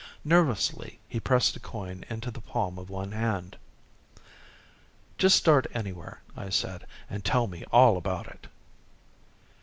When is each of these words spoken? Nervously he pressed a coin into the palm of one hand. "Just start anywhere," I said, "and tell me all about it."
Nervously 0.25 0.97
he 1.07 1.19
pressed 1.19 1.55
a 1.55 1.59
coin 1.59 2.03
into 2.09 2.31
the 2.31 2.41
palm 2.41 2.79
of 2.79 2.89
one 2.89 3.11
hand. 3.11 3.55
"Just 5.19 5.37
start 5.37 5.67
anywhere," 5.75 6.21
I 6.35 6.49
said, 6.49 6.87
"and 7.07 7.23
tell 7.23 7.45
me 7.45 7.65
all 7.71 7.97
about 7.97 8.25
it." 8.27 8.47